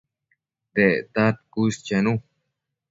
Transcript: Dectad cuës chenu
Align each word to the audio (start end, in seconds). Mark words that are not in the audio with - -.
Dectad 0.79 1.37
cuës 1.53 1.75
chenu 1.91 2.13